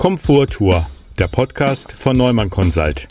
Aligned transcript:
Komforttour, 0.00 0.90
der 1.18 1.28
Podcast 1.28 1.92
von 1.92 2.16
Neumann 2.16 2.48
Consult. 2.48 3.06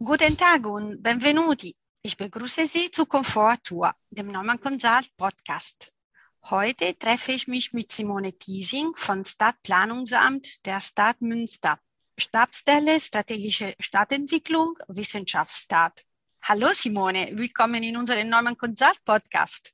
Guten 0.00 0.36
Tag 0.36 0.66
und 0.66 1.00
benvenuti. 1.00 1.76
Ich 2.02 2.16
begrüße 2.16 2.66
Sie 2.66 2.90
zu 2.90 3.06
Komforttour, 3.06 3.92
dem 4.10 4.26
Neumann 4.26 4.58
Consult 4.58 5.08
Podcast. 5.16 5.92
Heute 6.50 6.98
treffe 6.98 7.30
ich 7.30 7.46
mich 7.46 7.72
mit 7.72 7.92
Simone 7.92 8.32
Thiesing 8.32 8.94
von 8.96 9.24
Stadtplanungsamt 9.24 10.66
der 10.66 10.80
Stadt 10.80 11.20
Münster. 11.20 11.78
Stabsstelle 12.18 13.00
Strategische 13.00 13.74
Stadtentwicklung, 13.78 14.76
Wissenschaftsstaat. 14.88 16.04
Hallo 16.42 16.70
Simone, 16.72 17.30
willkommen 17.34 17.84
in 17.84 17.96
unserem 17.96 18.28
Neumann 18.28 18.58
Consult 18.58 19.04
Podcast. 19.04 19.72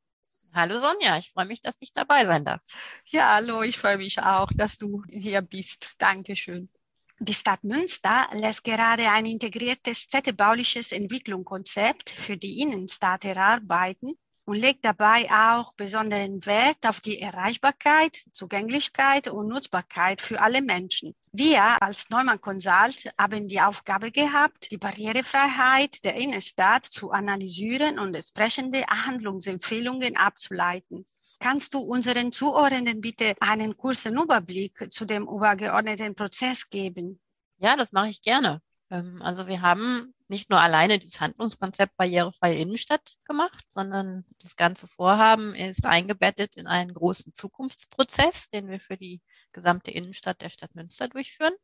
Hallo 0.55 0.79
Sonja, 0.79 1.19
ich 1.19 1.31
freue 1.31 1.47
mich, 1.47 1.63
dass 1.63 1.83
ich 1.83 1.93
dabei 1.93 2.27
sein 2.27 2.45
darf. 2.45 2.62
Ja, 3.07 3.35
hallo, 3.35 3.62
ich 3.62 3.77
freue 3.77 3.99
mich 3.99 4.21
auch, 4.21 4.49
dass 4.55 4.79
du 4.79 5.03
hier 5.11 5.43
bist. 5.43 5.95
Dankeschön. 5.99 6.71
Die 7.19 7.35
Stadt 7.35 7.65
Münster 7.65 8.29
lässt 8.33 8.62
gerade 8.62 9.11
ein 9.11 9.27
integriertes 9.27 10.03
städtebauliches 10.03 10.93
Entwicklungskonzept 10.93 12.09
für 12.09 12.37
die 12.37 12.61
Innenstadt 12.61 13.25
erarbeiten 13.25 14.17
und 14.45 14.57
legt 14.57 14.84
dabei 14.84 15.29
auch 15.30 15.73
besonderen 15.75 16.45
Wert 16.45 16.87
auf 16.87 17.01
die 17.01 17.21
Erreichbarkeit, 17.21 18.25
Zugänglichkeit 18.33 19.29
und 19.29 19.48
Nutzbarkeit 19.48 20.20
für 20.20 20.41
alle 20.41 20.61
Menschen. 20.61 21.15
Wir 21.33 21.83
als 21.83 22.11
Neumann 22.11 22.41
Consult 22.41 23.11
haben 23.19 23.48
die 23.48 23.61
Aufgabe 23.61 24.11
gehabt, 24.11 24.70
die 24.70 24.79
Barrierefreiheit 24.79 26.05
der 26.05 26.15
Innenstadt 26.15 26.84
zu 26.84 27.11
analysieren 27.11 27.98
und 27.98 28.15
entsprechende 28.15 28.84
Handlungsempfehlungen 28.87 30.17
abzuleiten. 30.17 31.06
Kannst 31.41 31.75
du 31.75 31.81
unseren 31.81 32.31
Zuhörenden 32.31 33.00
bitte 33.00 33.34
einen 33.41 33.77
kurzen 33.77 34.17
Überblick 34.17 34.92
zu 34.92 35.05
dem 35.05 35.25
übergeordneten 35.25 36.15
Prozess 36.15 36.69
geben? 36.69 37.20
Ja, 37.59 37.77
das 37.77 37.92
mache 37.92 38.11
ich 38.11 38.22
gerne. 38.22 38.62
Ähm, 38.95 39.20
also 39.23 39.47
wir 39.47 39.61
haben 39.61 40.14
nicht 40.28 40.50
nur 40.50 40.61
alleine 40.61 40.98
das 40.98 41.20
Handlungskonzept 41.20 41.97
barrierefreie 41.97 42.56
Innenstadt 42.56 43.17
gemacht, 43.25 43.64
sondern 43.69 44.25
das 44.41 44.56
ganze 44.56 44.87
Vorhaben 44.87 45.55
ist 45.55 45.84
eingebettet 45.84 46.56
in 46.56 46.67
einen 46.67 46.95
großen 46.95 47.34
Zukunftsprozess, 47.34 48.48
den 48.48 48.69
wir 48.69 48.81
für 48.81 48.97
die 48.97 49.20
gesamte 49.53 49.91
Innenstadt 49.91 50.41
der 50.41 50.48
Stadt 50.48 50.75
Münster 50.75 51.09
durchführen. 51.09 51.55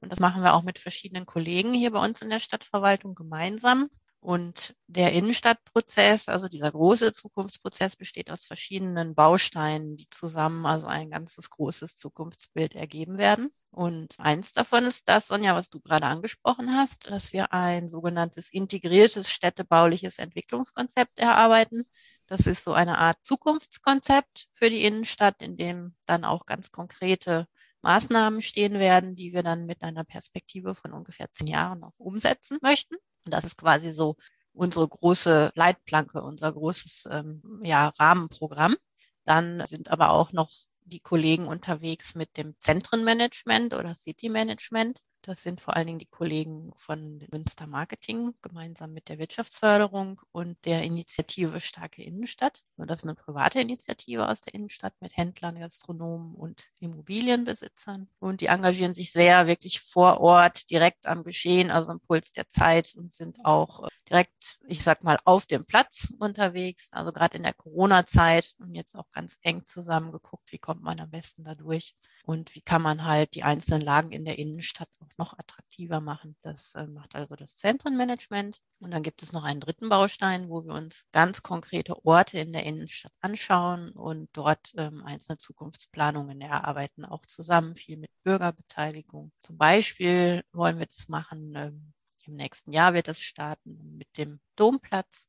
Und 0.00 0.12
das 0.12 0.20
machen 0.20 0.42
wir 0.42 0.54
auch 0.54 0.62
mit 0.62 0.78
verschiedenen 0.78 1.26
Kollegen 1.26 1.74
hier 1.74 1.90
bei 1.90 2.04
uns 2.04 2.22
in 2.22 2.30
der 2.30 2.38
Stadtverwaltung 2.38 3.14
gemeinsam. 3.14 3.88
Und 4.20 4.74
der 4.88 5.12
Innenstadtprozess, 5.12 6.28
also 6.28 6.48
dieser 6.48 6.72
große 6.72 7.12
Zukunftsprozess, 7.12 7.94
besteht 7.94 8.30
aus 8.30 8.44
verschiedenen 8.44 9.14
Bausteinen, 9.14 9.96
die 9.96 10.08
zusammen 10.10 10.66
also 10.66 10.86
ein 10.88 11.10
ganzes 11.10 11.50
großes 11.50 11.96
Zukunftsbild 11.96 12.74
ergeben 12.74 13.16
werden. 13.16 13.50
Und 13.70 14.16
eins 14.18 14.52
davon 14.52 14.84
ist 14.84 15.08
das, 15.08 15.28
Sonja, 15.28 15.54
was 15.54 15.70
du 15.70 15.80
gerade 15.80 16.06
angesprochen 16.06 16.74
hast, 16.76 17.08
dass 17.10 17.32
wir 17.32 17.52
ein 17.52 17.88
sogenanntes 17.88 18.50
integriertes 18.50 19.30
städtebauliches 19.30 20.18
Entwicklungskonzept 20.18 21.18
erarbeiten. 21.18 21.84
Das 22.26 22.46
ist 22.46 22.64
so 22.64 22.72
eine 22.72 22.98
Art 22.98 23.18
Zukunftskonzept 23.22 24.48
für 24.52 24.68
die 24.68 24.84
Innenstadt, 24.84 25.42
in 25.42 25.56
dem 25.56 25.94
dann 26.06 26.24
auch 26.24 26.44
ganz 26.44 26.72
konkrete 26.72 27.46
Maßnahmen 27.82 28.42
stehen 28.42 28.80
werden, 28.80 29.14
die 29.14 29.32
wir 29.32 29.44
dann 29.44 29.64
mit 29.64 29.82
einer 29.82 30.04
Perspektive 30.04 30.74
von 30.74 30.92
ungefähr 30.92 31.30
zehn 31.30 31.46
Jahren 31.46 31.84
auch 31.84 31.98
umsetzen 31.98 32.58
möchten. 32.62 32.96
Und 33.24 33.32
das 33.32 33.44
ist 33.44 33.58
quasi 33.58 33.90
so 33.90 34.16
unsere 34.52 34.88
große 34.88 35.52
Leitplanke, 35.54 36.22
unser 36.22 36.52
großes 36.52 37.08
ähm, 37.10 37.42
ja, 37.62 37.88
Rahmenprogramm. 37.98 38.76
Dann 39.24 39.64
sind 39.66 39.90
aber 39.90 40.10
auch 40.10 40.32
noch 40.32 40.50
die 40.84 41.00
Kollegen 41.00 41.46
unterwegs 41.46 42.14
mit 42.14 42.36
dem 42.36 42.58
Zentrenmanagement 42.58 43.74
oder 43.74 43.94
City 43.94 44.28
Management. 44.28 45.02
Das 45.22 45.42
sind 45.42 45.60
vor 45.60 45.76
allen 45.76 45.88
Dingen 45.88 45.98
die 45.98 46.06
Kollegen 46.06 46.72
von 46.76 47.26
Münster 47.30 47.66
Marketing 47.66 48.34
gemeinsam 48.40 48.92
mit 48.92 49.08
der 49.08 49.18
Wirtschaftsförderung 49.18 50.20
und 50.32 50.56
der 50.64 50.84
Initiative 50.84 51.60
Starke 51.60 52.02
Innenstadt. 52.02 52.62
Und 52.76 52.88
das 52.88 53.00
ist 53.00 53.04
eine 53.04 53.14
private 53.14 53.60
Initiative 53.60 54.28
aus 54.28 54.40
der 54.40 54.54
Innenstadt 54.54 54.94
mit 55.00 55.16
Händlern, 55.16 55.58
Gastronomen 55.58 56.34
und 56.34 56.68
Immobilienbesitzern. 56.80 58.08
Und 58.20 58.40
die 58.40 58.46
engagieren 58.46 58.94
sich 58.94 59.10
sehr 59.12 59.46
wirklich 59.46 59.80
vor 59.80 60.20
Ort, 60.20 60.70
direkt 60.70 61.06
am 61.06 61.24
Geschehen, 61.24 61.70
also 61.70 61.88
am 61.88 62.00
Puls 62.00 62.32
der 62.32 62.48
Zeit 62.48 62.94
und 62.96 63.12
sind 63.12 63.44
auch 63.44 63.84
äh, 63.84 63.88
direkt, 64.08 64.60
ich 64.68 64.84
sag 64.84 65.02
mal, 65.02 65.18
auf 65.24 65.46
dem 65.46 65.66
Platz 65.66 66.12
unterwegs. 66.18 66.90
Also 66.92 67.12
gerade 67.12 67.36
in 67.36 67.42
der 67.42 67.54
Corona-Zeit 67.54 68.54
und 68.60 68.74
jetzt 68.74 68.94
auch 68.94 69.10
ganz 69.10 69.38
eng 69.42 69.66
zusammen 69.66 70.12
geguckt, 70.12 70.52
wie 70.52 70.58
kommt 70.58 70.82
man 70.82 71.00
am 71.00 71.10
besten 71.10 71.42
da 71.42 71.54
durch 71.54 71.96
und 72.24 72.54
wie 72.54 72.62
kann 72.62 72.82
man 72.82 73.04
halt 73.04 73.34
die 73.34 73.42
einzelnen 73.42 73.82
Lagen 73.82 74.12
in 74.12 74.24
der 74.24 74.38
Innenstadt 74.38 74.88
auch 75.17 75.17
noch 75.18 75.38
attraktiver 75.38 76.00
machen. 76.00 76.36
Das 76.42 76.74
äh, 76.74 76.86
macht 76.86 77.14
also 77.14 77.34
das 77.36 77.56
Zentrenmanagement. 77.56 78.60
Und 78.80 78.92
dann 78.92 79.02
gibt 79.02 79.22
es 79.22 79.32
noch 79.32 79.44
einen 79.44 79.60
dritten 79.60 79.88
Baustein, 79.88 80.48
wo 80.48 80.64
wir 80.64 80.74
uns 80.74 81.04
ganz 81.12 81.42
konkrete 81.42 82.04
Orte 82.04 82.38
in 82.38 82.52
der 82.52 82.64
Innenstadt 82.64 83.12
anschauen 83.20 83.90
und 83.90 84.30
dort 84.32 84.72
ähm, 84.76 85.04
einzelne 85.04 85.38
Zukunftsplanungen 85.38 86.40
erarbeiten, 86.40 87.04
auch 87.04 87.26
zusammen, 87.26 87.74
viel 87.74 87.96
mit 87.96 88.10
Bürgerbeteiligung. 88.22 89.32
Zum 89.42 89.58
Beispiel 89.58 90.44
wollen 90.52 90.78
wir 90.78 90.86
das 90.86 91.08
machen, 91.08 91.54
ähm, 91.56 91.92
im 92.24 92.34
nächsten 92.34 92.72
Jahr 92.72 92.94
wird 92.94 93.08
das 93.08 93.20
starten 93.20 93.96
mit 93.96 94.16
dem 94.16 94.40
Domplatz. 94.54 95.28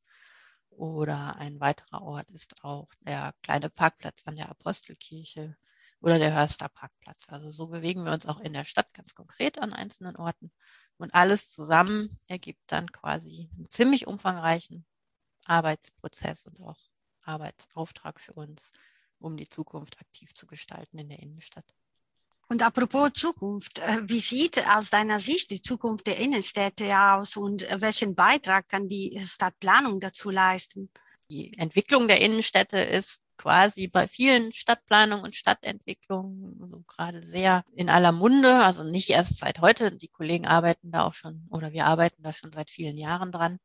Oder 0.69 1.35
ein 1.37 1.59
weiterer 1.59 2.01
Ort 2.03 2.29
ist 2.31 2.63
auch 2.63 2.87
der 3.01 3.33
kleine 3.43 3.69
Parkplatz 3.69 4.23
an 4.25 4.35
der 4.35 4.49
Apostelkirche 4.49 5.57
oder 6.01 6.19
der 6.19 6.33
Hörster 6.33 6.69
Parkplatz. 6.69 7.25
Also 7.29 7.49
so 7.49 7.67
bewegen 7.67 8.05
wir 8.05 8.13
uns 8.13 8.25
auch 8.25 8.39
in 8.39 8.53
der 8.53 8.65
Stadt 8.65 8.93
ganz 8.93 9.13
konkret 9.13 9.59
an 9.59 9.73
einzelnen 9.73 10.15
Orten. 10.15 10.51
Und 10.97 11.13
alles 11.13 11.49
zusammen 11.49 12.19
ergibt 12.27 12.61
dann 12.67 12.91
quasi 12.91 13.49
einen 13.55 13.69
ziemlich 13.69 14.07
umfangreichen 14.07 14.85
Arbeitsprozess 15.45 16.45
und 16.45 16.59
auch 16.61 16.77
Arbeitsauftrag 17.23 18.19
für 18.19 18.33
uns, 18.33 18.71
um 19.19 19.37
die 19.37 19.47
Zukunft 19.47 19.99
aktiv 19.99 20.33
zu 20.33 20.47
gestalten 20.47 20.97
in 20.99 21.09
der 21.09 21.19
Innenstadt. 21.19 21.65
Und 22.47 22.63
apropos 22.63 23.13
Zukunft, 23.13 23.77
äh, 23.77 23.99
wie 24.09 24.21
sieht 24.21 24.65
aus 24.67 24.89
deiner 24.89 25.19
Sicht 25.19 25.51
die 25.51 25.61
Zukunft 25.61 26.07
der 26.07 26.17
Innenstädte 26.17 26.99
aus 26.99 27.37
und 27.37 27.67
welchen 27.69 28.15
Beitrag 28.15 28.67
kann 28.67 28.87
die 28.87 29.21
Stadtplanung 29.23 29.99
dazu 29.99 30.31
leisten? 30.31 30.89
Die 31.29 31.53
Entwicklung 31.57 32.07
der 32.07 32.21
Innenstädte 32.21 32.79
ist 32.79 33.21
quasi 33.37 33.87
bei 33.87 34.07
vielen 34.07 34.51
Stadtplanungen 34.51 35.23
und 35.23 35.35
Stadtentwicklungen 35.35 36.57
so 36.71 36.83
gerade 36.87 37.23
sehr 37.23 37.63
in 37.75 37.89
aller 37.89 38.11
Munde. 38.11 38.63
Also 38.63 38.83
nicht 38.83 39.09
erst 39.11 39.37
seit 39.37 39.61
heute. 39.61 39.91
Die 39.91 40.07
Kollegen 40.07 40.47
arbeiten 40.47 40.91
da 40.91 41.05
auch 41.05 41.13
schon 41.13 41.47
oder 41.51 41.71
wir 41.71 41.85
arbeiten 41.85 42.23
da 42.23 42.33
schon 42.33 42.51
seit 42.51 42.69
vielen 42.71 42.97
Jahren 42.97 43.31
dran. 43.31 43.59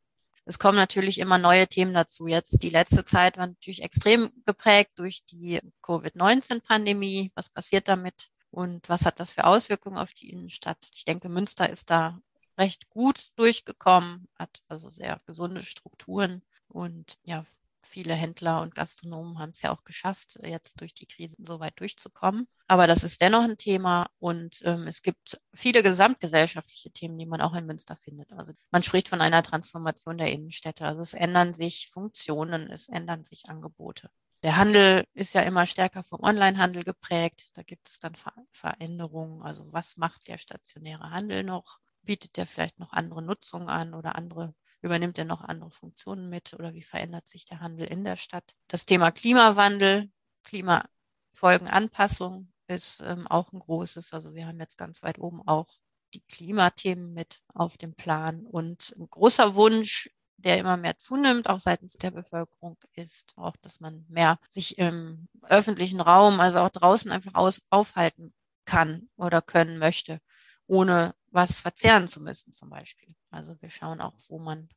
Es 0.45 0.59
kommen 0.59 0.77
natürlich 0.77 1.19
immer 1.19 1.39
neue 1.39 1.67
Themen 1.67 1.95
dazu. 1.95 2.27
Jetzt 2.27 2.63
die 2.63 2.69
letzte 2.69 3.05
Zeit 3.07 3.39
war 3.39 3.47
natürlich 3.47 3.83
extrem 3.83 4.31
geprägt 4.45 4.93
durch 4.97 5.25
die 5.25 5.61
Covid-19-Pandemie. 5.83 7.33
Was 7.35 7.49
passiert 7.49 7.89
damit 7.89 8.29
und 8.51 8.87
was 8.91 9.07
hat 9.07 9.21
das 9.21 9.33
für 9.33 9.45
Auswirkungen 9.45 9.97
auf 9.97 10.13
die 10.13 10.31
Innenstadt? 10.31 10.91
Ich 10.95 11.07
denke, 11.07 11.31
Münster 11.31 11.71
ist 11.71 11.89
da 11.89 12.21
recht 12.59 12.91
gut 12.91 13.31
durchgekommen, 13.37 14.29
hat 14.39 14.61
also 14.69 14.91
sehr 14.91 15.19
gesunde 15.27 15.63
Strukturen 15.63 16.43
und 16.69 17.19
ja, 17.23 17.45
Viele 17.87 18.15
Händler 18.15 18.63
und 18.63 18.75
Gastronomen 18.75 19.39
haben 19.39 19.51
es 19.51 19.63
ja 19.63 19.71
auch 19.71 19.85
geschafft, 19.85 20.39
jetzt 20.43 20.81
durch 20.81 20.95
die 20.95 21.07
Krise 21.07 21.37
so 21.39 21.61
weit 21.61 21.79
durchzukommen. 21.79 22.49
Aber 22.67 22.87
das 22.87 23.05
ist 23.05 23.21
dennoch 23.21 23.43
ein 23.43 23.59
Thema 23.59 24.09
und 24.19 24.61
ähm, 24.65 24.87
es 24.87 25.03
gibt 25.03 25.39
viele 25.55 25.83
gesamtgesellschaftliche 25.83 26.91
Themen, 26.91 27.19
die 27.19 27.27
man 27.27 27.41
auch 27.41 27.55
in 27.55 27.67
Münster 27.67 27.97
findet. 27.97 28.33
Also 28.33 28.53
man 28.71 28.83
spricht 28.83 29.09
von 29.09 29.21
einer 29.21 29.43
Transformation 29.43 30.19
der 30.19 30.33
Innenstädte. 30.33 30.85
Also 30.87 31.03
es 31.03 31.15
ändern 31.15 31.55
sich 31.55 31.88
Funktionen, 31.93 32.71
es 32.71 32.88
ändern 32.88 33.23
sich 33.25 33.49
Angebote. 33.49 34.11
Der 34.43 34.56
Handel 34.56 35.05
ist 35.15 35.35
ja 35.35 35.43
immer 35.43 35.67
stärker 35.67 36.03
vom 36.03 36.23
Onlinehandel 36.23 36.85
geprägt. 36.85 37.49
Da 37.55 37.62
gibt 37.62 37.88
es 37.88 37.99
dann 37.99 38.15
Ver 38.15 38.33
Veränderungen. 38.50 39.43
Also 39.43 39.73
was 39.73 39.97
macht 39.97 40.27
der 40.29 40.38
stationäre 40.38 41.11
Handel 41.11 41.44
noch? 41.44 41.79
Bietet 42.03 42.37
der 42.37 42.47
vielleicht 42.47 42.79
noch 42.79 42.93
andere 42.93 43.23
Nutzungen 43.23 43.69
an 43.69 43.94
oder 43.94 44.17
andere 44.17 44.55
Übernimmt 44.85 45.17
er 45.17 45.25
noch 45.25 45.41
andere 45.41 45.71
Funktionen 45.71 46.29
mit 46.29 46.53
oder 46.53 46.75
wie 46.75 46.83
verändert 46.83 47.27
sich 47.27 47.47
der 47.47 47.61
Handel 47.61 47.87
in 47.87 48.05
der 48.05 48.17
Stadt? 48.17 48.55
Das 48.69 48.85
Thema 48.85 49.13
Klimawandel, 49.13 50.11
Klimafolgenanpassung 50.43 52.53
ist 52.67 53.01
ähm, 53.01 53.27
auch 53.27 53.51
ein 53.55 53.61
großes. 53.61 54.13
Also 54.13 54.35
wir 54.35 54.47
haben 54.47 54.61
jetzt 54.61 54.77
ganz 54.77 55.03
weit 55.03 55.19
oben 55.19 55.41
auch 55.49 55.69
die 56.13 56.21
Klimathemen 56.21 57.15
mit 57.15 57.41
auf 57.55 57.79
dem 57.79 57.95
Plan. 57.95 58.45
Und 58.45 58.95
ein 58.99 59.09
großer 59.09 59.55
Wunsch, 59.55 60.11
der 60.37 60.59
immer 60.59 60.77
mehr 60.77 60.99
zunimmt, 60.99 61.49
auch 61.49 61.61
seitens 61.61 61.95
der 61.95 62.11
Bevölkerung, 62.11 62.77
ist 62.93 63.33
auch, 63.37 63.57
dass 63.63 63.81
man 63.81 64.05
mehr 64.11 64.39
sich 64.51 64.77
im 64.77 65.31
öffentlichen 65.45 66.03
Raum, 66.03 66.41
also 66.41 66.59
auch 66.59 66.69
draußen 66.69 67.11
einfach 67.11 67.37
aus, 67.37 67.63
aufhalten 67.71 68.35
kann 68.67 69.09
oder 69.17 69.41
können 69.41 69.79
möchte, 69.79 70.21
ohne 70.67 71.15
was 71.35 71.61
verzehren 71.61 72.09
zu 72.09 72.21
müssen 72.21 72.53
zum 72.53 72.71
Beispiel. 72.71 73.15
Also 73.31 73.61
wir 73.61 73.71
schauen 73.71 74.01
auch, 74.01 74.15
wo 74.29 74.39
man 74.39 74.69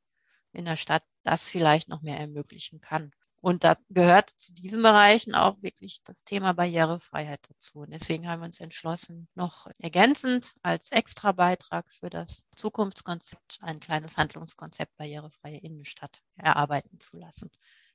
in 0.54 0.66
der 0.66 0.76
Stadt 0.76 1.04
das 1.24 1.50
vielleicht 1.50 1.88
noch 1.88 2.02
mehr 2.02 2.20
ermöglichen 2.20 2.82
kann. 2.82 3.12
Und 3.42 3.64
da 3.64 3.78
gehört 3.90 4.32
zu 4.32 4.52
diesen 4.52 4.82
Bereichen 4.82 5.36
auch 5.36 5.62
wirklich 5.62 6.04
das 6.04 6.24
Thema 6.24 6.54
Barrierefreiheit 6.54 7.48
dazu. 7.48 7.82
Und 7.82 7.92
deswegen 7.92 8.28
haben 8.28 8.42
wir 8.42 8.48
uns 8.48 8.60
entschlossen, 8.60 9.28
noch 9.36 9.68
ergänzend 9.80 10.56
als 10.64 10.92
extra 10.92 11.32
Beitrag 11.32 11.86
für 11.94 12.10
das 12.10 12.48
Zukunftskonzept 12.56 13.60
ein 13.62 13.80
kleines 13.80 14.18
Handlungskonzept 14.18 14.98
barrierefreie 14.98 15.60
Innenstadt 15.60 16.24
erarbeiten 16.36 17.00
zu 17.00 17.18
lassen, 17.18 17.52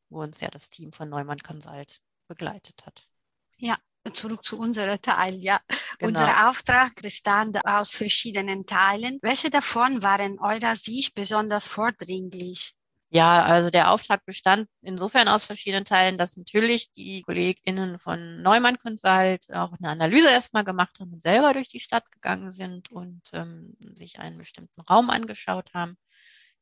wo 0.08 0.22
uns 0.22 0.40
ja 0.40 0.48
das 0.48 0.70
Team 0.70 0.92
von 0.92 1.08
Neumann 1.08 1.38
Consult 1.38 2.00
begleitet 2.28 2.86
hat. 2.86 3.08
Ja, 3.56 3.76
zurück 4.12 4.44
zu 4.44 4.58
unserem 4.58 5.00
Teil, 5.00 5.42
ja. 5.42 5.60
Genau. 5.98 6.08
Unser 6.08 6.48
Auftrag 6.48 6.94
bestand 6.96 7.64
aus 7.64 7.92
verschiedenen 7.92 8.66
Teilen. 8.66 9.18
Welche 9.22 9.50
davon 9.50 10.02
waren 10.02 10.38
eurer 10.38 10.74
Sicht 10.74 11.14
besonders 11.14 11.66
vordringlich? 11.66 12.74
Ja, 13.14 13.42
also 13.44 13.68
der 13.68 13.90
Auftrag 13.90 14.24
bestand 14.24 14.68
insofern 14.80 15.28
aus 15.28 15.44
verschiedenen 15.44 15.84
Teilen, 15.84 16.16
dass 16.16 16.38
natürlich 16.38 16.92
die 16.92 17.20
KollegInnen 17.20 17.98
von 17.98 18.40
Neumann 18.40 18.78
Consult 18.78 19.52
auch 19.52 19.74
eine 19.78 19.90
Analyse 19.90 20.30
erstmal 20.30 20.64
gemacht 20.64 20.98
haben 20.98 21.12
und 21.12 21.22
selber 21.22 21.52
durch 21.52 21.68
die 21.68 21.80
Stadt 21.80 22.10
gegangen 22.10 22.50
sind 22.50 22.90
und 22.90 23.20
ähm, 23.34 23.76
sich 23.94 24.18
einen 24.18 24.38
bestimmten 24.38 24.80
Raum 24.80 25.10
angeschaut 25.10 25.74
haben. 25.74 25.98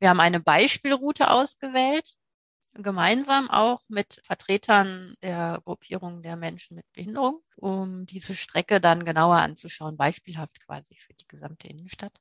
Wir 0.01 0.09
haben 0.09 0.19
eine 0.19 0.41
Beispielroute 0.41 1.31
ausgewählt, 1.31 2.15
gemeinsam 2.75 3.51
auch 3.51 3.83
mit 3.89 4.21
Vertretern 4.25 5.15
der 5.23 5.61
Gruppierung 5.65 6.23
der 6.23 6.37
Menschen 6.37 6.77
mit 6.77 6.91
Behinderung, 6.93 7.43
um 7.57 8.07
diese 8.07 8.35
Strecke 8.35 8.81
dann 8.81 9.05
genauer 9.05 9.37
anzuschauen, 9.37 9.97
beispielhaft 9.97 10.65
quasi 10.67 10.97
für 10.97 11.15
die 11.15 11.27
gesamte 11.29 11.69
Innenstadt. 11.69 12.13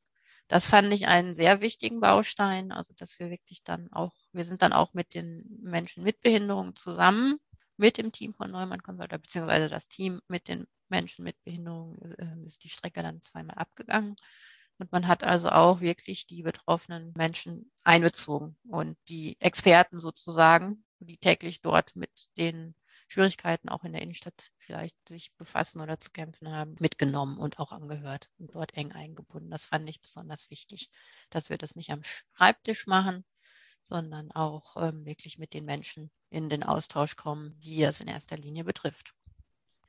Das 0.48 0.68
fand 0.68 0.92
ich 0.94 1.08
einen 1.08 1.36
sehr 1.36 1.62
wichtigen 1.62 2.00
Baustein, 2.00 2.72
also 2.72 2.94
dass 2.98 3.20
wir 3.20 3.30
wirklich 3.30 3.64
dann 3.64 3.92
auch, 3.94 4.14
wir 4.34 4.46
sind 4.46 4.62
dann 4.64 4.74
auch 4.74 4.94
mit 4.94 5.14
den 5.14 5.44
Menschen 5.62 6.04
mit 6.04 6.22
Behinderung 6.22 6.76
zusammen 6.76 7.38
mit 7.78 7.98
dem 7.98 8.12
Team 8.12 8.34
von 8.34 8.52
Neumann 8.52 8.84
Consulter, 8.84 9.18
beziehungsweise 9.20 9.70
das 9.70 9.88
Team 9.88 10.22
mit 10.28 10.48
den 10.50 10.68
Menschen 10.90 11.24
mit 11.24 11.42
Behinderung 11.44 11.98
äh, 12.18 12.46
ist 12.46 12.64
die 12.64 12.70
Strecke 12.70 13.02
dann 13.04 13.22
zweimal 13.22 13.56
abgegangen. 13.58 14.16
Und 14.80 14.92
man 14.92 15.08
hat 15.08 15.24
also 15.24 15.50
auch 15.50 15.82
wirklich 15.82 16.26
die 16.26 16.42
betroffenen 16.42 17.14
Menschen 17.16 17.72
einbezogen 17.84 18.58
und 18.64 18.98
die 19.10 19.40
Experten 19.40 20.00
sozusagen, 20.00 20.84
die 21.00 21.18
täglich 21.18 21.62
dort 21.62 21.96
mit 21.96 22.30
den 22.38 22.76
Schwierigkeiten 23.10 23.70
auch 23.70 23.84
in 23.84 23.92
der 23.92 24.02
Innenstadt 24.02 24.52
vielleicht 24.58 24.96
sich 25.08 25.36
befassen 25.36 25.82
oder 25.82 26.00
zu 26.00 26.12
kämpfen 26.12 26.50
haben, 26.50 26.76
mitgenommen 26.80 27.38
und 27.40 27.60
auch 27.60 27.72
angehört 27.72 28.30
und 28.38 28.54
dort 28.54 28.74
eng 28.76 28.94
eingebunden. 28.94 29.50
Das 29.50 29.66
fand 29.66 29.90
ich 29.90 30.02
besonders 30.02 30.50
wichtig, 30.50 30.90
dass 31.30 31.50
wir 31.50 31.58
das 31.58 31.76
nicht 31.76 31.90
am 31.90 32.04
Schreibtisch 32.04 32.88
machen, 32.88 33.26
sondern 33.84 34.32
auch 34.32 34.78
ähm, 34.78 35.06
wirklich 35.06 35.40
mit 35.40 35.54
den 35.54 35.66
Menschen 35.66 36.12
in 36.30 36.50
den 36.50 36.64
Austausch 36.64 37.16
kommen, 37.16 37.60
die 37.60 37.84
es 37.84 38.00
in 38.00 38.08
erster 38.08 38.38
Linie 38.38 38.64
betrifft. 38.64 39.16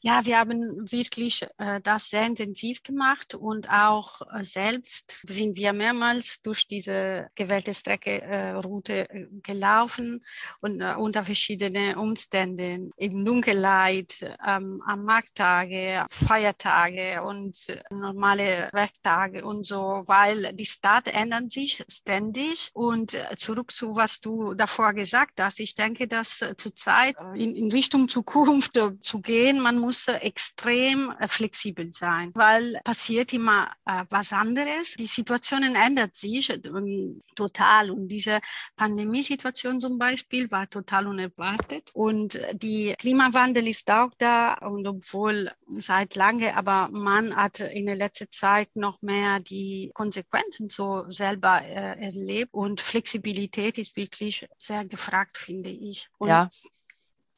Ja, 0.03 0.25
wir 0.25 0.39
haben 0.39 0.91
wirklich 0.91 1.47
äh, 1.59 1.79
das 1.83 2.09
sehr 2.09 2.25
intensiv 2.25 2.83
gemacht 2.83 3.35
und 3.35 3.69
auch 3.69 4.23
äh, 4.35 4.43
selbst 4.43 5.21
sind 5.29 5.57
wir 5.57 5.75
mehrmals 5.75 6.41
durch 6.41 6.67
diese 6.67 7.29
gewählte 7.35 7.75
Strecke 7.75 8.23
äh, 8.23 8.53
Route 8.53 9.11
äh, 9.11 9.27
gelaufen 9.43 10.25
und 10.63 10.81
äh, 10.81 10.95
unter 10.95 11.23
verschiedenen 11.23 11.99
Umständen 11.99 12.93
im 12.97 13.27
Dunkelheit, 13.27 14.25
ähm, 14.49 14.83
am 14.87 15.05
Markttage, 15.05 16.07
Feiertage 16.09 17.23
und 17.23 17.69
äh, 17.69 17.83
normale 17.91 18.71
Werktage 18.73 19.45
und 19.45 19.67
so, 19.67 20.05
weil 20.07 20.55
die 20.55 20.65
Stadt 20.65 21.09
ändert 21.09 21.53
sich 21.53 21.85
ständig 21.89 22.71
und 22.73 23.19
zurück 23.37 23.71
zu 23.71 23.97
was 23.97 24.21
du 24.21 24.55
davor 24.55 24.95
gesagt 24.95 25.43
hast. 25.43 25.61
Ich 25.61 25.75
denke, 25.75 26.09
dass 26.09 26.43
zurzeit 26.57 27.17
in, 27.35 27.55
in 27.55 27.71
Richtung 27.71 28.09
Zukunft 28.09 28.81
zu 29.03 29.21
gehen, 29.21 29.61
man 29.61 29.79
muss 29.79 29.90
muss 29.91 30.07
extrem 30.07 31.11
äh, 31.19 31.27
flexibel 31.27 31.93
sein, 31.93 32.31
weil 32.35 32.79
passiert 32.85 33.33
immer 33.33 33.73
äh, 33.87 34.05
was 34.09 34.33
anderes. 34.33 34.95
Die 34.97 35.09
Situationen 35.09 35.75
ändert 35.75 36.15
sich 36.15 36.49
ähm, 36.49 37.21
total. 37.35 37.91
Und 37.91 38.07
diese 38.07 38.39
Pandemiesituation 38.77 39.81
zum 39.81 39.99
Beispiel 39.99 40.49
war 40.53 40.69
total 40.69 41.09
unerwartet. 41.09 41.91
Und 41.93 42.41
die 42.53 42.95
Klimawandel 42.99 43.67
ist 43.67 43.91
auch 43.91 44.13
da. 44.17 44.55
Und 44.55 44.87
obwohl 44.87 45.51
seit 45.67 46.15
lange, 46.15 46.57
aber 46.57 46.89
man 46.93 47.35
hat 47.35 47.59
in 47.59 47.87
der 47.87 47.97
letzten 47.97 48.31
Zeit 48.31 48.77
noch 48.77 49.03
mehr 49.03 49.41
die 49.41 49.91
Konsequenzen 49.93 50.69
so 50.69 51.11
selber 51.11 51.63
äh, 51.63 52.01
erlebt. 52.01 52.55
Und 52.55 52.81
Flexibilität 52.81 53.77
ist 53.77 53.97
wirklich 53.97 54.47
sehr 54.57 54.85
gefragt, 54.85 55.37
finde 55.37 55.71
ich. 55.71 56.09
Und 56.19 56.29
ja 56.29 56.49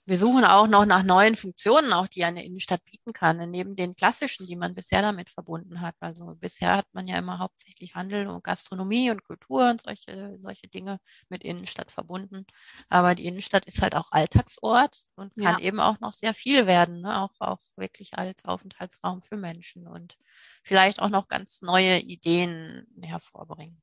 wir 0.04 0.18
suchen 0.18 0.44
auch 0.44 0.66
noch 0.66 0.84
nach 0.84 1.04
neuen 1.04 1.36
Funktionen, 1.36 1.92
auch 1.92 2.08
die 2.08 2.24
eine 2.24 2.44
Innenstadt 2.44 2.84
bieten 2.84 3.12
kann, 3.12 3.50
neben 3.50 3.76
den 3.76 3.94
klassischen, 3.94 4.46
die 4.46 4.56
man 4.56 4.74
bisher 4.74 5.00
damit 5.00 5.30
verbunden 5.30 5.80
hat. 5.80 5.94
Also 6.00 6.34
bisher 6.40 6.76
hat 6.76 6.86
man 6.92 7.06
ja 7.06 7.18
immer 7.18 7.38
hauptsächlich 7.38 7.94
Handel 7.94 8.26
und 8.26 8.42
Gastronomie 8.42 9.10
und 9.10 9.22
Kultur 9.22 9.70
und 9.70 9.82
solche, 9.82 10.38
solche 10.42 10.66
Dinge 10.66 10.98
mit 11.28 11.44
Innenstadt 11.44 11.92
verbunden. 11.92 12.46
Aber 12.88 13.14
die 13.14 13.26
Innenstadt 13.26 13.66
ist 13.66 13.80
halt 13.80 13.94
auch 13.94 14.10
Alltagsort 14.10 15.04
und 15.14 15.36
kann 15.36 15.58
ja. 15.60 15.64
eben 15.66 15.78
auch 15.78 16.00
noch 16.00 16.12
sehr 16.12 16.34
viel 16.34 16.66
werden, 16.66 17.02
ne? 17.02 17.22
auch, 17.22 17.34
auch 17.38 17.60
wirklich 17.76 18.18
als 18.18 18.44
Aufenthaltsraum 18.44 19.22
für 19.22 19.36
Menschen 19.36 19.86
und 19.86 20.16
vielleicht 20.64 21.00
auch 21.00 21.10
noch 21.10 21.28
ganz 21.28 21.62
neue 21.62 22.00
Ideen 22.00 22.88
hervorbringen. 23.00 23.80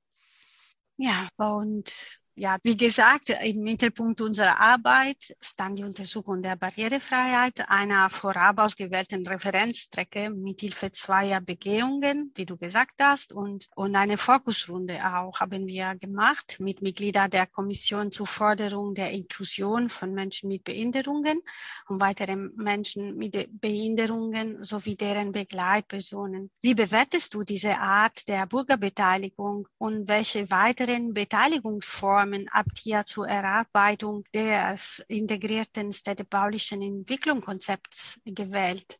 Ja, 0.97 1.29
und 1.37 2.18
ja, 2.35 2.57
wie 2.63 2.77
gesagt, 2.77 3.29
im 3.29 3.63
Mittelpunkt 3.63 4.21
unserer 4.21 4.61
Arbeit 4.61 5.35
stand 5.41 5.77
die 5.77 5.83
Untersuchung 5.83 6.41
der 6.41 6.55
Barrierefreiheit 6.55 7.69
einer 7.69 8.09
vorab 8.09 8.59
ausgewählten 8.59 9.27
Referenzstrecke 9.27 10.29
mithilfe 10.29 10.91
zweier 10.93 11.41
Begehungen, 11.41 12.31
wie 12.35 12.45
du 12.45 12.55
gesagt 12.55 13.01
hast, 13.01 13.33
und, 13.33 13.67
und 13.75 13.93
eine 13.95 14.17
Fokusrunde 14.17 14.99
auch 15.05 15.41
haben 15.41 15.67
wir 15.67 15.95
gemacht 15.95 16.57
mit 16.59 16.81
Mitgliedern 16.81 17.29
der 17.29 17.45
Kommission 17.45 18.11
zur 18.11 18.27
Forderung 18.27 18.93
der 18.93 19.11
Inklusion 19.11 19.89
von 19.89 20.13
Menschen 20.13 20.47
mit 20.47 20.63
Behinderungen 20.63 21.41
und 21.89 21.99
weiteren 21.99 22.53
Menschen 22.55 23.17
mit 23.17 23.49
Behinderungen 23.59 24.63
sowie 24.63 24.95
deren 24.95 25.33
Begleitpersonen. 25.33 26.49
Wie 26.61 26.73
bewertest 26.73 27.33
du 27.33 27.43
diese 27.43 27.77
Art 27.79 28.29
der 28.29 28.45
Bürgerbeteiligung 28.45 29.67
und 29.77 30.07
welche 30.07 30.49
weiteren 30.49 31.13
Beteiligungsformen 31.13 32.28
Maßnahmen 32.29 32.47
habt 32.51 32.85
ihr 32.85 33.03
zur 33.05 33.27
Erarbeitung 33.27 34.23
des 34.33 35.03
integrierten 35.07 35.93
städtebaulichen 35.93 36.81
Entwicklungskonzepts 36.81 38.19
gewählt? 38.25 38.99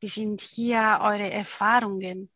Wie 0.00 0.08
sind 0.08 0.40
hier 0.40 1.00
eure 1.02 1.30
Erfahrungen? 1.30 2.30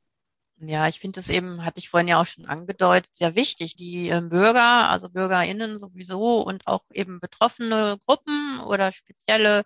Ja, 0.59 0.87
ich 0.87 1.01
finde 1.01 1.21
es 1.21 1.31
eben, 1.31 1.65
hatte 1.65 1.79
ich 1.79 1.89
vorhin 1.89 2.09
ja 2.09 2.21
auch 2.21 2.27
schon 2.27 2.47
angedeutet, 2.47 3.15
sehr 3.15 3.35
wichtig, 3.35 3.75
die 3.77 4.09
äh, 4.09 4.21
Bürger, 4.21 4.89
also 4.89 5.09
BürgerInnen 5.09 5.79
sowieso 5.79 6.43
und 6.43 6.67
auch 6.67 6.85
eben 6.93 7.21
betroffene 7.21 7.99
Gruppen 8.07 8.61
oder 8.61 8.93
spezielle 8.93 9.65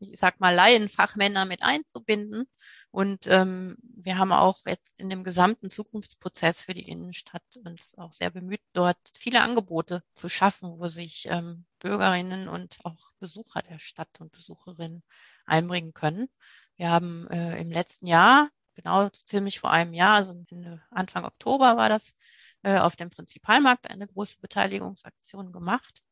ich 0.00 0.18
sag 0.18 0.40
mal, 0.40 0.54
Laienfachmänner 0.54 1.44
mit 1.44 1.62
einzubinden. 1.62 2.48
Und 2.90 3.26
ähm, 3.26 3.76
wir 3.80 4.18
haben 4.18 4.32
auch 4.32 4.60
jetzt 4.66 4.98
in 4.98 5.10
dem 5.10 5.24
gesamten 5.24 5.70
Zukunftsprozess 5.70 6.62
für 6.62 6.74
die 6.74 6.88
Innenstadt 6.88 7.42
uns 7.64 7.94
auch 7.98 8.12
sehr 8.12 8.30
bemüht, 8.30 8.62
dort 8.72 8.98
viele 9.18 9.42
Angebote 9.42 10.02
zu 10.14 10.28
schaffen, 10.28 10.78
wo 10.78 10.88
sich 10.88 11.26
ähm, 11.30 11.66
Bürgerinnen 11.78 12.48
und 12.48 12.78
auch 12.84 13.12
Besucher 13.18 13.62
der 13.62 13.78
Stadt 13.78 14.20
und 14.20 14.32
Besucherinnen 14.32 15.02
einbringen 15.44 15.92
können. 15.92 16.28
Wir 16.76 16.90
haben 16.90 17.28
äh, 17.28 17.60
im 17.60 17.70
letzten 17.70 18.06
Jahr, 18.06 18.50
genau 18.74 19.08
ziemlich 19.10 19.60
vor 19.60 19.70
einem 19.70 19.94
Jahr, 19.94 20.16
also 20.16 20.44
Anfang 20.90 21.24
Oktober 21.24 21.76
war 21.76 21.88
das, 21.88 22.14
äh, 22.62 22.78
auf 22.78 22.96
dem 22.96 23.10
Prinzipalmarkt 23.10 23.90
eine 23.90 24.06
große 24.06 24.38
Beteiligungsaktion 24.40 25.52
gemacht 25.52 26.02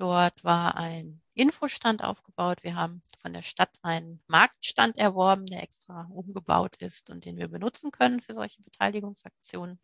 Dort 0.00 0.42
war 0.44 0.76
ein 0.76 1.20
Infostand 1.34 2.02
aufgebaut. 2.02 2.64
Wir 2.64 2.74
haben 2.74 3.02
von 3.20 3.34
der 3.34 3.42
Stadt 3.42 3.78
einen 3.82 4.22
Marktstand 4.28 4.96
erworben, 4.96 5.44
der 5.44 5.62
extra 5.62 6.08
umgebaut 6.10 6.76
ist 6.76 7.10
und 7.10 7.26
den 7.26 7.36
wir 7.36 7.48
benutzen 7.48 7.90
können 7.90 8.22
für 8.22 8.32
solche 8.32 8.62
Beteiligungsaktionen. 8.62 9.78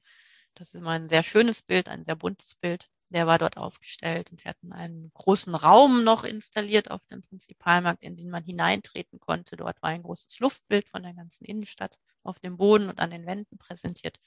Das 0.55 0.69
ist 0.69 0.75
immer 0.77 0.93
ein 0.93 1.11
sehr 1.11 1.23
schönes 1.23 1.61
Bild, 1.61 1.91
ein 1.91 2.03
sehr 2.03 2.17
buntes 2.17 2.55
Bild. 2.55 2.89
Der 3.11 3.27
war 3.27 3.39
dort 3.39 3.59
aufgestellt 3.59 4.33
und 4.33 4.43
wir 4.43 4.49
hatten 4.49 4.73
einen 4.73 5.13
großen 5.13 5.55
Raum 5.55 6.03
noch 6.03 6.25
installiert 6.25 6.91
auf 6.91 7.05
dem 7.05 7.21
Prinzipalmarkt, 7.21 8.03
in 8.03 8.17
den 8.17 8.31
man 8.31 8.43
hineintreten 8.43 9.21
konnte. 9.21 9.59
Dort 9.59 9.83
war 9.83 9.91
ein 9.91 10.03
großes 10.03 10.39
Luftbild 10.41 10.89
von 10.89 11.03
der 11.03 11.13
ganzen 11.13 11.45
Innenstadt 11.45 11.99
auf 12.23 12.41
dem 12.41 12.57
Boden 12.57 12.89
und 12.89 13.01
an 13.01 13.11
den 13.11 13.27
Wänden 13.27 13.59
präsentiert. 13.59 14.19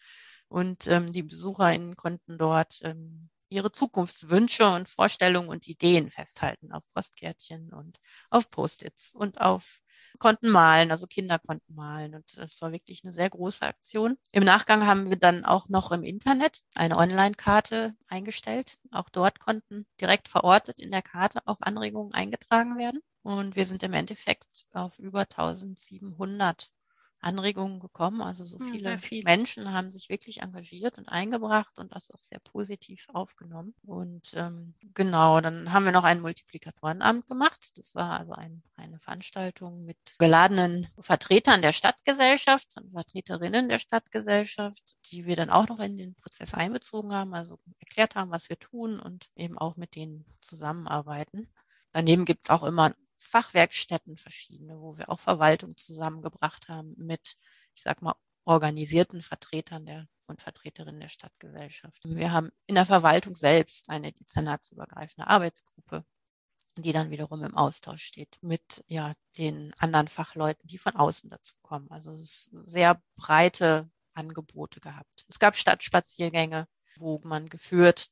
Und 0.50 0.86
ähm, 0.86 1.12
die 1.12 1.24
BesucherInnen 1.24 1.96
konnten 1.96 2.38
dort 2.38 2.80
ähm, 2.84 3.32
ihre 3.50 3.72
Zukunftswünsche 3.72 4.68
und 4.68 4.90
Vorstellungen 4.90 5.50
und 5.50 5.68
Ideen 5.68 6.10
festhalten 6.12 6.72
auf 6.72 6.84
Postkärtchen 6.94 7.74
und 7.74 8.00
auf 8.30 8.50
Post-its 8.50 9.14
und 9.14 9.42
auf 9.42 9.82
konnten 10.18 10.50
malen, 10.50 10.92
also 10.92 11.08
Kinder 11.08 11.40
konnten 11.40 11.76
malen. 11.76 12.16
Und 12.16 12.38
das 12.38 12.62
war 12.62 12.72
wirklich 12.72 13.04
eine 13.04 13.14
sehr 13.14 13.30
große 13.30 13.64
Aktion. 13.64 14.18
Im 14.32 14.44
Nachgang 14.44 14.86
haben 14.86 15.10
wir 15.10 15.18
dann 15.18 15.46
auch 15.46 15.70
noch 15.70 15.92
im 15.92 16.04
Internet 16.04 16.62
eine 16.76 16.98
Online-Karte 16.98 17.96
eingestellt. 18.08 18.76
Auch 18.92 19.10
dort 19.10 19.40
konnten 19.40 19.86
direkt 20.02 20.28
verortet 20.28 20.80
in 20.80 20.92
der 20.92 21.02
Karte 21.02 21.42
auch 21.46 21.62
Anregungen 21.62 22.14
eingetragen 22.14 22.78
werden. 22.78 23.02
Und 23.22 23.56
wir 23.56 23.66
sind 23.66 23.84
im 23.84 23.94
Endeffekt 23.94 24.66
auf 24.74 24.98
über 25.00 25.26
1700 25.28 26.72
Anregungen 27.22 27.80
gekommen. 27.80 28.22
Also 28.22 28.44
so 28.44 28.60
hm, 28.60 28.72
viele 28.72 28.98
viel. 28.98 29.24
Menschen 29.24 29.74
haben 29.74 29.92
sich 29.92 30.10
wirklich 30.10 30.42
engagiert 30.42 30.98
und 30.98 31.10
eingebracht 31.10 31.78
und 31.80 31.94
das 31.94 32.12
auch 32.12 32.24
sehr 32.24 32.40
positiv 32.40 33.08
aufgenommen. 33.14 33.74
Und 33.86 34.34
ähm, 34.36 34.74
genau, 34.94 35.42
dann 35.42 35.72
haben 35.74 35.86
wir 35.86 35.92
noch 35.92 36.04
ein 36.04 36.22
Multiplikatorenamt 36.22 37.28
gemacht. 37.28 37.72
Das 37.78 37.96
war 37.96 38.20
also 38.20 38.34
ein, 38.34 38.64
eine 38.78 39.00
Veranstaltung 39.00 39.86
mit 39.86 39.98
geladenen 40.18 40.88
Vertretern 41.00 41.62
der 41.62 41.74
Stadtgesellschaft 41.74 42.68
und 42.78 42.92
Vertreterinnen 42.92 43.70
der 43.70 43.80
Stadtgesellschaft, 43.80 44.96
die 45.12 45.26
wir 45.26 45.36
dann 45.36 45.50
auch 45.50 45.68
noch 45.68 45.80
in 45.80 45.98
den 45.98 46.16
Prozess 46.16 46.54
einbezogen 46.54 47.14
haben, 47.14 47.34
also 47.34 47.60
erklärt 47.80 48.16
haben, 48.16 48.32
was 48.32 48.50
wir 48.50 48.60
tun 48.60 49.00
und 49.00 49.30
eben 49.36 49.58
auch 49.58 49.76
mit 49.76 49.96
denen 49.96 50.26
zusammenarbeiten. 50.42 51.50
Daneben 51.92 52.26
gibt 52.26 52.46
es 52.46 52.50
auch 52.50 52.64
immer 52.64 52.94
Fachwerkstätten 53.20 54.18
verschiedene, 54.18 54.80
wo 54.80 54.98
wir 54.98 55.10
auch 55.10 55.20
Verwaltung 55.20 55.78
zusammengebracht 55.78 56.68
haben 56.70 56.96
mit, 56.98 57.38
ich 57.76 57.84
sag 57.84 58.02
mal, 58.02 58.16
organisierten 58.46 59.22
Vertretern 59.22 59.86
der 59.86 60.08
und 60.30 60.42
Vertreterinnen 60.42 61.02
der 61.02 61.10
Stadtgesellschaft. 61.10 62.00
Wir 62.06 62.32
haben 62.32 62.52
in 62.68 62.76
der 62.76 62.86
Verwaltung 62.86 63.36
selbst 63.36 63.90
eine 63.90 64.14
dezernatsübergreifende 64.14 65.28
Arbeitsgruppe, 65.28 66.06
die 66.78 66.94
dann 66.94 67.10
wiederum 67.10 67.44
im 67.44 67.58
Austausch 67.58 68.04
steht 68.04 68.38
mit 68.42 68.84
ja, 68.88 69.14
den 69.38 69.74
anderen 69.78 70.08
Fachleuten, 70.08 70.68
die 70.68 70.78
von 70.78 70.96
außen 70.96 71.30
dazu 71.30 71.56
kommen. 71.62 71.90
Also 71.92 72.12
es 72.14 72.22
ist 72.22 72.50
sehr 72.52 73.02
breite 73.18 73.90
Angebote 74.14 74.80
gehabt. 74.80 75.26
Es 75.28 75.40
gab 75.40 75.58
Stadtspaziergänge, 75.58 76.68
wo 77.00 77.22
man 77.24 77.50
geführt 77.50 78.10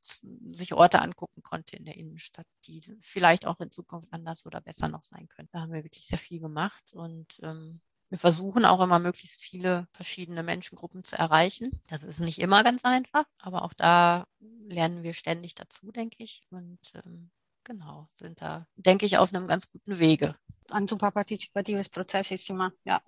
sich 0.51 0.73
Orte 0.73 1.01
angucken 1.01 1.43
konnte 1.43 1.75
in 1.75 1.85
der 1.85 1.97
Innenstadt, 1.97 2.47
die 2.65 2.81
vielleicht 3.01 3.45
auch 3.45 3.59
in 3.59 3.71
Zukunft 3.71 4.07
anders 4.11 4.45
oder 4.45 4.61
besser 4.61 4.87
noch 4.87 5.03
sein 5.03 5.27
könnten. 5.27 5.51
Da 5.53 5.61
haben 5.61 5.73
wir 5.73 5.83
wirklich 5.83 6.07
sehr 6.07 6.17
viel 6.17 6.39
gemacht 6.39 6.93
und 6.93 7.39
ähm, 7.43 7.81
wir 8.09 8.17
versuchen 8.17 8.65
auch 8.65 8.81
immer 8.81 8.99
möglichst 8.99 9.41
viele 9.41 9.87
verschiedene 9.91 10.41
Menschengruppen 10.41 11.03
zu 11.03 11.17
erreichen. 11.17 11.81
Das 11.87 12.03
ist 12.03 12.19
nicht 12.19 12.39
immer 12.39 12.63
ganz 12.63 12.85
einfach, 12.85 13.25
aber 13.39 13.63
auch 13.63 13.73
da 13.73 14.25
lernen 14.39 15.03
wir 15.03 15.13
ständig 15.13 15.55
dazu, 15.55 15.91
denke 15.91 16.23
ich. 16.23 16.47
Und 16.49 16.79
ähm, 16.95 17.31
genau, 17.65 18.07
sind 18.13 18.41
da, 18.41 18.65
denke 18.75 19.05
ich, 19.05 19.17
auf 19.17 19.33
einem 19.33 19.47
ganz 19.47 19.69
guten 19.69 19.99
Wege. 19.99 20.35
Ein 20.69 20.87
super 20.87 21.11
partizipatives 21.11 21.89
Prozess 21.89 22.31
ist 22.31 22.49
immer, 22.49 22.71
ja, 22.85 23.01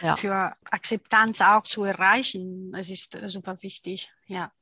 ja. 0.00 0.16
für 0.16 0.56
Akzeptanz 0.70 1.40
auch 1.40 1.64
zu 1.64 1.82
erreichen. 1.82 2.72
Es 2.74 2.90
ist 2.90 3.18
super 3.26 3.60
wichtig, 3.62 4.10
ja. 4.26 4.52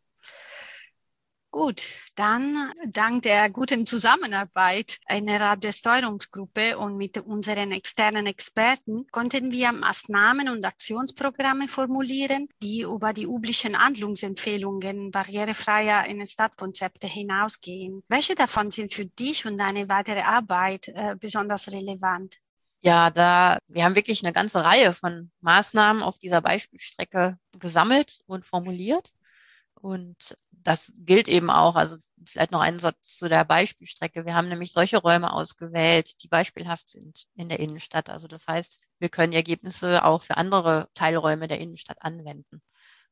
Gut, 1.53 1.83
dann 2.15 2.73
dank 2.87 3.25
der 3.25 3.51
guten 3.51 3.85
Zusammenarbeit 3.85 4.99
innerhalb 5.07 5.61
der 5.61 5.73
Steuerungsgruppe 5.73 6.79
und 6.79 6.97
mit 6.97 7.19
unseren 7.19 7.73
externen 7.73 8.25
Experten 8.25 9.07
konnten 9.13 9.53
wir 9.53 9.71
Maßnahmen 9.73 10.49
und 10.49 10.65
Aktionsprogramme 10.65 11.69
formulieren, 11.69 12.49
die 12.63 12.81
über 12.81 13.13
die 13.13 13.25
üblichen 13.25 13.79
Handlungsempfehlungen 13.79 15.11
barrierefreier 15.11 16.07
in 16.07 16.27
Stadtkonzepte 16.27 17.07
hinausgehen. 17.07 18.03
Welche 18.09 18.35
davon 18.35 18.71
sind 18.71 18.91
für 18.91 19.05
dich 19.05 19.45
und 19.45 19.59
deine 19.59 19.91
weitere 19.91 20.23
Arbeit 20.23 20.89
äh, 20.89 21.17
besonders 21.21 21.71
relevant? 21.71 22.39
Ja, 22.81 23.11
da, 23.11 23.59
wir 23.69 23.85
haben 23.85 23.95
wirklich 23.95 24.25
eine 24.25 24.33
ganze 24.33 24.65
Reihe 24.65 24.95
von 24.95 25.31
Maßnahmen 25.43 26.03
auf 26.03 26.17
dieser 26.17 26.41
Beispielstrecke 26.41 27.37
gesammelt 27.59 28.21
und 28.25 28.47
formuliert. 28.47 29.13
Und 29.83 30.37
das 30.53 30.93
gilt 30.97 31.29
eben 31.29 31.51
auch, 31.51 31.75
also 31.75 31.97
vielleicht 32.25 32.53
noch 32.53 32.61
einen 32.61 32.79
Satz 32.79 33.19
zu 33.19 33.29
der 33.29 33.45
Beispielstrecke. 33.45 34.25
Wir 34.25 34.35
haben 34.35 34.49
nämlich 34.49 34.73
solche 34.73 34.99
Räume 34.99 35.33
ausgewählt, 35.33 36.23
die 36.23 36.29
beispielhaft 36.29 36.89
sind 36.89 37.27
in 37.35 37.49
der 37.49 37.59
Innenstadt. 37.59 38.09
Also 38.09 38.29
das 38.29 38.47
heißt, 38.47 38.81
wir 39.01 39.09
können 39.09 39.33
Ergebnisse 39.33 40.05
auch 40.05 40.23
für 40.23 40.37
andere 40.37 40.89
Teilräume 40.95 41.49
der 41.49 41.59
Innenstadt 41.59 41.99
anwenden. 42.01 42.63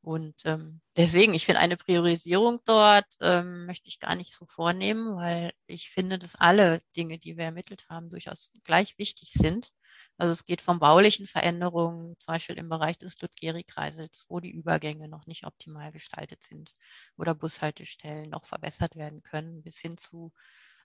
Und 0.02 0.34
ähm, 0.46 0.80
deswegen, 0.96 1.34
ich 1.34 1.44
finde 1.44 1.60
eine 1.60 1.76
Priorisierung 1.76 2.60
dort 2.64 3.06
ähm, 3.20 3.66
möchte 3.66 3.88
ich 3.88 3.98
gar 4.00 4.14
nicht 4.14 4.32
so 4.32 4.46
vornehmen, 4.46 5.16
weil 5.16 5.52
ich 5.66 5.90
finde, 5.90 6.18
dass 6.18 6.36
alle 6.36 6.80
Dinge, 6.96 7.18
die 7.18 7.36
wir 7.36 7.44
ermittelt 7.44 7.86
haben, 7.90 8.08
durchaus 8.08 8.50
gleich 8.64 8.96
wichtig 8.98 9.32
sind. 9.34 9.72
Also 10.16 10.32
es 10.32 10.46
geht 10.46 10.62
von 10.62 10.78
baulichen 10.78 11.26
Veränderungen, 11.26 12.16
zum 12.18 12.32
Beispiel 12.32 12.56
im 12.56 12.70
Bereich 12.70 12.96
des 12.96 13.20
Ludgeri-Kreisels, 13.20 14.24
wo 14.28 14.40
die 14.40 14.50
Übergänge 14.50 15.06
noch 15.06 15.26
nicht 15.26 15.44
optimal 15.44 15.92
gestaltet 15.92 16.42
sind 16.42 16.72
oder 17.18 17.34
Bushaltestellen 17.34 18.30
noch 18.30 18.46
verbessert 18.46 18.96
werden 18.96 19.22
können, 19.22 19.62
bis 19.62 19.80
hin 19.80 19.98
zu 19.98 20.32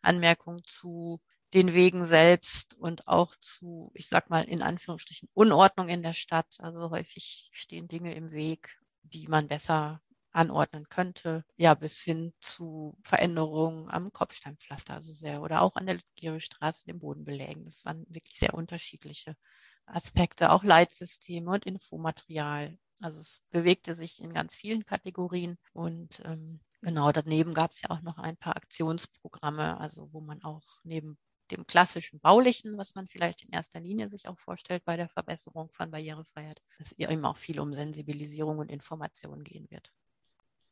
Anmerkungen 0.02 0.64
zu 0.66 1.22
den 1.54 1.74
Wegen 1.74 2.06
selbst 2.06 2.74
und 2.74 3.08
auch 3.08 3.34
zu, 3.36 3.92
ich 3.94 4.10
sag 4.10 4.30
mal, 4.30 4.44
in 4.44 4.62
Anführungsstrichen 4.62 5.30
Unordnung 5.34 5.88
in 5.88 6.04
der 6.04 6.14
Stadt. 6.14 6.58
Also 6.60 6.90
häufig 6.90 7.50
stehen 7.54 7.88
Dinge 7.88 8.14
im 8.14 8.32
Weg, 8.32 8.78
die 9.14 9.28
man 9.28 9.48
besser 9.48 10.02
anordnen 10.32 10.90
könnte, 10.90 11.46
ja, 11.56 11.74
bis 11.76 12.02
hin 12.02 12.34
zu 12.42 12.98
Veränderungen 13.04 13.90
am 13.90 14.12
Kopfsteinpflaster, 14.12 14.96
also 14.96 15.14
sehr, 15.14 15.42
oder 15.42 15.62
auch 15.62 15.76
an 15.78 15.86
der 15.86 15.96
Ludgeri-Straße 15.96 16.86
den 16.88 17.00
Boden 17.00 17.24
belegen. 17.24 17.66
Das 17.66 17.86
waren 17.86 18.06
wirklich 18.10 18.40
sehr 18.40 18.54
unterschiedliche 18.54 19.36
Aspekte, 19.86 20.52
auch 20.52 20.64
Leitsysteme 20.64 21.52
und 21.52 21.66
Infomaterial. 21.66 22.78
Also 23.02 23.20
es 23.20 23.42
bewegte 23.50 23.96
sich 23.96 24.22
in 24.22 24.34
ganz 24.34 24.56
vielen 24.56 24.86
Kategorien 24.86 25.58
und 25.74 26.22
ähm, 26.26 26.60
genau 26.82 27.12
daneben 27.12 27.54
gab 27.54 27.72
es 27.72 27.82
ja 27.82 27.90
auch 27.92 28.02
noch 28.02 28.18
ein 28.18 28.38
paar 28.38 28.58
Aktionsprogramme, 28.58 29.80
also 29.80 30.12
wo 30.12 30.22
man 30.22 30.44
auch 30.44 30.64
neben 30.84 31.18
dem 31.52 31.68
klassischen 31.68 32.20
baulichen, 32.20 32.78
was 32.78 32.96
man 32.96 33.08
vielleicht 33.08 33.44
in 33.44 33.52
erster 33.52 33.80
Linie 33.80 34.10
sich 34.10 34.28
auch 34.28 34.40
vorstellt 34.40 34.84
bei 34.86 34.98
der 34.98 35.10
Verbesserung 35.10 35.70
von 35.70 35.92
Barrierefreiheit, 35.92 36.62
dass 36.78 36.94
eben 36.94 37.26
auch 37.26 37.38
viel 37.38 37.60
um 37.60 37.74
Sensibilisierung 37.74 38.60
und 38.60 38.72
Information 38.72 39.44
gehen 39.44 39.70
wird. 39.70 39.92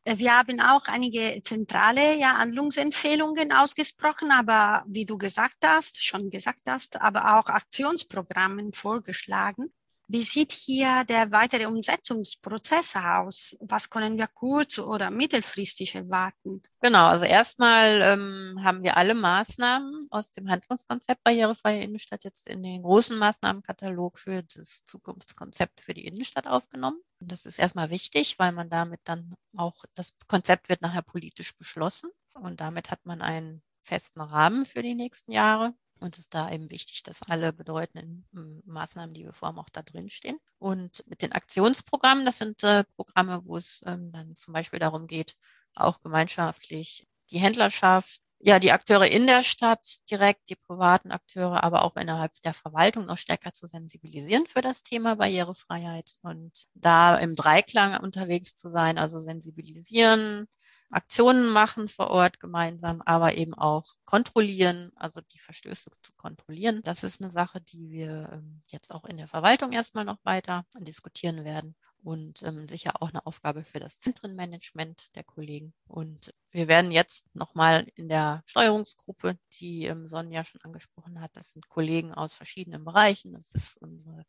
Wir 0.05 0.37
haben 0.37 0.59
auch 0.59 0.83
einige 0.87 1.41
zentrale 1.43 2.17
ja, 2.17 2.37
Handlungsempfehlungen 2.37 3.53
ausgesprochen, 3.53 4.31
aber 4.31 4.83
wie 4.85 5.05
du 5.05 5.17
gesagt 5.17 5.55
hast, 5.63 6.03
schon 6.03 6.29
gesagt 6.29 6.63
hast, 6.65 6.99
aber 6.99 7.39
auch 7.39 7.45
Aktionsprogramme 7.45 8.71
vorgeschlagen. 8.73 9.71
Wie 10.09 10.23
sieht 10.23 10.51
hier 10.51 11.05
der 11.05 11.31
weitere 11.31 11.65
Umsetzungsprozess 11.65 12.95
aus? 12.97 13.55
Was 13.61 13.89
können 13.89 14.17
wir 14.17 14.27
kurz- 14.27 14.77
oder 14.77 15.09
mittelfristig 15.09 15.95
erwarten? 15.95 16.61
Genau, 16.81 17.07
also 17.07 17.23
erstmal 17.25 18.01
ähm, 18.01 18.59
haben 18.61 18.83
wir 18.83 18.97
alle 18.97 19.15
Maßnahmen 19.15 20.02
aus 20.13 20.31
dem 20.31 20.49
Handlungskonzept 20.49 21.23
Barrierefreie 21.23 21.81
Innenstadt 21.81 22.23
jetzt 22.23 22.47
in 22.47 22.63
den 22.63 22.83
großen 22.83 23.17
Maßnahmenkatalog 23.17 24.19
für 24.19 24.43
das 24.43 24.83
Zukunftskonzept 24.85 25.81
für 25.81 25.93
die 25.93 26.05
Innenstadt 26.05 26.47
aufgenommen. 26.47 27.01
Und 27.19 27.31
das 27.31 27.45
ist 27.45 27.59
erstmal 27.59 27.89
wichtig, 27.89 28.37
weil 28.39 28.51
man 28.51 28.69
damit 28.69 29.01
dann 29.05 29.33
auch, 29.57 29.83
das 29.95 30.13
Konzept 30.27 30.69
wird 30.69 30.81
nachher 30.81 31.01
politisch 31.01 31.55
beschlossen 31.57 32.09
und 32.33 32.61
damit 32.61 32.91
hat 32.91 33.05
man 33.05 33.21
einen 33.21 33.61
festen 33.83 34.21
Rahmen 34.21 34.65
für 34.65 34.83
die 34.83 34.95
nächsten 34.95 35.31
Jahre. 35.31 35.73
Und 35.99 36.15
es 36.15 36.25
ist 36.25 36.33
da 36.33 36.51
eben 36.51 36.69
wichtig, 36.69 37.03
dass 37.03 37.21
alle 37.23 37.53
bedeutenden 37.53 38.27
hm, 38.33 38.61
Maßnahmen, 38.65 39.13
die 39.13 39.23
wir 39.23 39.33
vorhaben, 39.33 39.59
auch 39.59 39.69
da 39.69 39.83
drin 39.83 40.09
stehen. 40.09 40.37
Und 40.59 41.03
mit 41.07 41.21
den 41.21 41.31
Aktionsprogrammen, 41.31 42.25
das 42.25 42.39
sind 42.39 42.61
äh, 42.63 42.83
Programme, 42.95 43.41
wo 43.45 43.57
es 43.57 43.81
ähm, 43.85 44.11
dann 44.11 44.35
zum 44.35 44.53
Beispiel 44.53 44.79
darum 44.79 45.07
geht, 45.07 45.37
auch 45.75 46.01
gemeinschaftlich 46.01 47.07
die 47.29 47.39
Händlerschaft, 47.39 48.21
ja, 48.45 48.59
die 48.59 48.73
Akteure 48.73 49.07
in 49.07 49.25
der 49.25 49.41
Stadt 49.41 49.99
direkt, 50.11 50.49
die 50.49 50.55
privaten 50.55 51.11
Akteure, 51.11 51.63
aber 51.63 51.83
auch 51.83 51.95
innerhalb 51.95 52.33
der 52.41 52.53
Verwaltung 52.53 53.05
noch 53.05 53.17
stärker 53.17 53.53
zu 53.53 53.67
sensibilisieren 53.67 54.47
für 54.47 54.61
das 54.61 54.83
Thema 54.83 55.15
Barrierefreiheit 55.15 56.17
und 56.23 56.51
da 56.73 57.17
im 57.17 57.35
Dreiklang 57.37 57.97
unterwegs 58.01 58.53
zu 58.55 58.67
sein, 58.67 58.97
also 58.97 59.21
sensibilisieren, 59.21 60.47
Aktionen 60.91 61.47
machen 61.47 61.87
vor 61.87 62.09
Ort 62.11 62.41
gemeinsam, 62.41 63.01
aber 63.05 63.37
eben 63.37 63.53
auch 63.53 63.93
kontrollieren, 64.03 64.91
also 64.97 65.21
die 65.21 65.39
Verstöße 65.39 65.89
zu 66.01 66.11
kontrollieren. 66.17 66.81
Das 66.83 67.03
ist 67.03 67.21
eine 67.21 67.31
Sache, 67.31 67.61
die 67.61 67.89
wir 67.89 68.29
ähm, 68.33 68.61
jetzt 68.67 68.91
auch 68.91 69.05
in 69.05 69.17
der 69.17 69.29
Verwaltung 69.29 69.71
erstmal 69.71 70.05
noch 70.05 70.19
weiter 70.23 70.65
diskutieren 70.79 71.45
werden 71.45 71.75
und 72.03 72.43
ähm, 72.43 72.67
sicher 72.67 73.01
auch 73.01 73.09
eine 73.09 73.25
Aufgabe 73.25 73.63
für 73.63 73.79
das 73.79 73.99
Zentrenmanagement 73.99 75.15
der 75.15 75.23
Kollegen. 75.23 75.73
Und 75.87 76.33
wir 76.51 76.67
werden 76.67 76.91
jetzt 76.91 77.33
nochmal 77.35 77.87
in 77.95 78.09
der 78.09 78.43
Steuerungsgruppe, 78.45 79.37
die 79.59 79.85
ähm, 79.85 80.07
Sonja 80.07 80.43
schon 80.43 80.61
angesprochen 80.61 81.21
hat, 81.21 81.31
das 81.35 81.51
sind 81.51 81.69
Kollegen 81.69 82.13
aus 82.13 82.35
verschiedenen 82.35 82.83
Bereichen. 82.83 83.33
Das 83.33 83.53
ist 83.53 83.77
unsere 83.81 84.25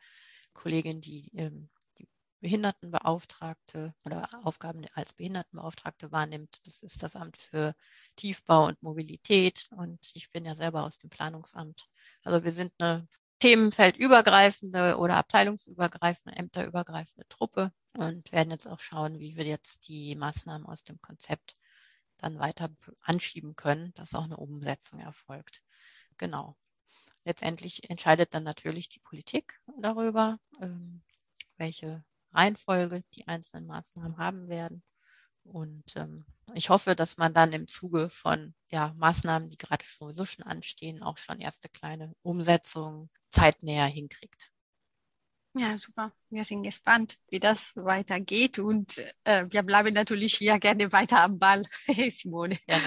Kollegin, 0.53 1.01
die 1.01 1.31
ähm, 1.35 1.69
Behindertenbeauftragte 2.45 3.95
oder 4.05 4.29
Aufgaben 4.45 4.85
als 4.93 5.15
Behindertenbeauftragte 5.15 6.13
wahrnimmt. 6.13 6.59
Das 6.67 6.83
ist 6.83 7.03
das 7.03 7.17
Amt 7.17 7.39
für 7.39 7.75
Tiefbau 8.17 8.67
und 8.67 8.83
Mobilität 8.83 9.71
und 9.71 10.11
ich 10.13 10.31
bin 10.31 10.45
ja 10.45 10.55
selber 10.55 10.85
aus 10.85 10.99
dem 10.99 11.09
Planungsamt. 11.09 11.89
Also 12.23 12.45
wir 12.45 12.53
sind 12.53 12.75
eine 12.79 13.09
themenfeldübergreifende 13.45 14.97
oder 14.97 15.17
abteilungsübergreifende, 15.17 16.35
ämterübergreifende 16.35 17.29
Truppe 17.29 17.73
und 17.93 18.33
werden 18.33 18.51
jetzt 18.51 18.67
auch 18.67 18.81
schauen, 18.81 19.19
wie 19.19 19.37
wir 19.37 19.45
jetzt 19.45 19.87
die 19.87 20.17
Maßnahmen 20.17 20.67
aus 20.67 20.83
dem 20.83 20.99
Konzept 21.03 21.55
dann 22.17 22.39
weiter 22.39 22.71
anschieben 23.03 23.55
können, 23.55 23.93
dass 23.97 24.15
auch 24.15 24.25
eine 24.25 24.39
Umsetzung 24.39 24.99
erfolgt. 24.99 25.61
Genau. 26.17 26.57
Letztendlich 27.25 27.91
entscheidet 27.91 28.33
dann 28.33 28.45
natürlich 28.45 28.89
die 28.89 29.01
Politik 29.01 29.61
darüber, 29.79 30.39
ähm, 30.63 31.03
welche 31.59 32.03
Reihenfolge 32.33 33.05
die 33.15 33.29
einzelnen 33.29 33.67
Maßnahmen 33.67 34.17
haben 34.17 34.49
werden. 34.49 34.83
Und 35.45 35.97
ähm, 35.97 36.25
ich 36.55 36.71
hoffe, 36.71 36.97
dass 36.97 37.17
man 37.17 37.35
dann 37.35 37.53
im 37.53 37.69
Zuge 37.69 38.11
von 38.11 38.55
ja, 38.71 38.95
Maßnahmen, 38.97 39.51
die 39.51 39.57
gerade 39.57 39.85
sowieso 39.85 40.25
schon 40.25 40.45
anstehen, 40.45 41.03
auch 41.03 41.19
schon 41.19 41.41
erste 41.41 41.69
kleine 41.69 42.15
Umsetzungen 42.23 43.11
zeitnäher 43.31 43.87
hinkriegt. 43.87 44.51
Ja, 45.57 45.79
super. 45.79 46.11
Wir 46.31 46.45
sind 46.45 46.65
gespannt, 46.65 47.17
wie 47.31 47.39
das 47.39 47.71
weitergeht 47.77 48.59
und 48.59 48.99
äh, 49.23 49.47
wir 49.49 49.63
bleiben 49.63 49.95
natürlich 49.95 50.35
hier 50.35 50.59
gerne 50.59 50.93
weiter 50.93 51.23
am 51.23 51.39
Ball, 51.39 51.63
Simone. 52.11 52.59
Ja. 52.67 52.79